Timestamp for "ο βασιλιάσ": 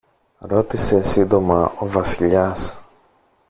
1.79-2.79